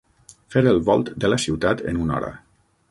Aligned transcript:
Fer 0.53 0.63
el 0.71 0.81
volt 0.87 1.11
de 1.25 1.31
la 1.33 1.39
ciutat 1.47 1.87
en 1.93 2.03
una 2.07 2.21
hora. 2.21 2.35